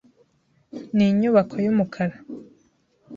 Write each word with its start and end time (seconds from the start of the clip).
Ni 0.95 1.05
inyubako 1.11 1.55
yumukara. 1.65 2.15